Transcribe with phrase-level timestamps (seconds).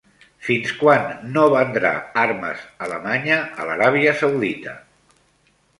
[0.45, 1.03] Fins quan
[1.35, 1.91] no vendrà
[2.23, 4.77] armes Alemanya a l'Aràbia Saudita?